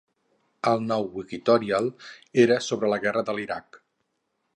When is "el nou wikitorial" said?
0.69-1.89